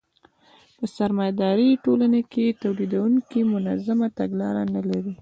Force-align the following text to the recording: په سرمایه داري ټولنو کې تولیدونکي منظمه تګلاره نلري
په 0.77 0.85
سرمایه 0.95 1.33
داري 1.41 1.69
ټولنو 1.85 2.21
کې 2.31 2.45
تولیدونکي 2.63 3.39
منظمه 3.53 4.07
تګلاره 4.19 4.63
نلري 4.73 5.01